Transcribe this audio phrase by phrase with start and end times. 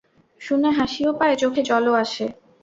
[0.41, 2.25] শুনে হাসিও পায়, চোখে জলও আসে।